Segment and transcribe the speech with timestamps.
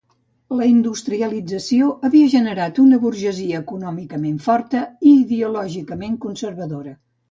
[0.59, 7.01] La industrialització havia generat una burgesia econòmicament forta i ideològicament conservadora.